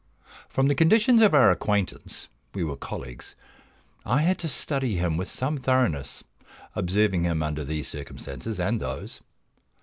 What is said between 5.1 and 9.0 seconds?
with some thoroughness, observing him under these circumstances and